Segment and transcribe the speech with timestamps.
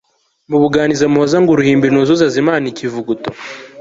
[0.49, 3.29] Mubuganiza muhoza Ngo uruhimbi nuzuze Azimane ikivuguto